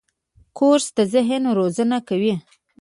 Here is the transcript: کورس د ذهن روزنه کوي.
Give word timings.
کورس 0.57 0.85
د 0.97 0.99
ذهن 1.13 1.43
روزنه 1.57 1.97
کوي. 2.07 2.33